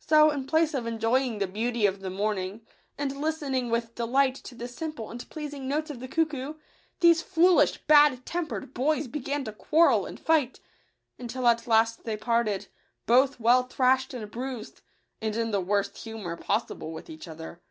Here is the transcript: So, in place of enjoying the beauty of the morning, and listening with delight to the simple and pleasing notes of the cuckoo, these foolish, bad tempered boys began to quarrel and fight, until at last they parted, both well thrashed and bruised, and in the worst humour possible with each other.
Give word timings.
So, 0.00 0.30
in 0.30 0.44
place 0.46 0.74
of 0.74 0.86
enjoying 0.86 1.38
the 1.38 1.46
beauty 1.46 1.86
of 1.86 2.00
the 2.00 2.10
morning, 2.10 2.66
and 2.98 3.18
listening 3.18 3.70
with 3.70 3.94
delight 3.94 4.34
to 4.34 4.54
the 4.54 4.68
simple 4.68 5.10
and 5.10 5.26
pleasing 5.30 5.66
notes 5.66 5.88
of 5.88 6.00
the 6.00 6.06
cuckoo, 6.06 6.56
these 7.00 7.22
foolish, 7.22 7.78
bad 7.86 8.26
tempered 8.26 8.74
boys 8.74 9.08
began 9.08 9.42
to 9.44 9.52
quarrel 9.54 10.04
and 10.04 10.20
fight, 10.20 10.60
until 11.18 11.48
at 11.48 11.66
last 11.66 12.04
they 12.04 12.14
parted, 12.18 12.68
both 13.06 13.40
well 13.40 13.62
thrashed 13.62 14.12
and 14.12 14.30
bruised, 14.30 14.82
and 15.22 15.34
in 15.34 15.50
the 15.50 15.62
worst 15.62 15.96
humour 15.96 16.36
possible 16.36 16.92
with 16.92 17.08
each 17.08 17.26
other. 17.26 17.62